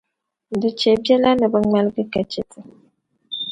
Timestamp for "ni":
1.35-1.45